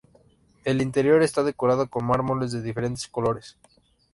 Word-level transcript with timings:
El 0.63 0.81
interior 0.81 1.21
está 1.21 1.43
decorado 1.43 1.87
con 1.87 2.05
mármoles 2.07 2.51
de 2.51 2.63
diferentes 2.63 3.07
colores. 3.07 3.55